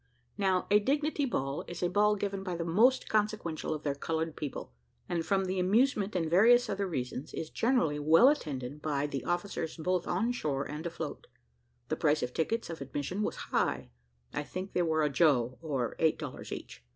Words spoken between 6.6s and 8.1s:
other reasons, is generally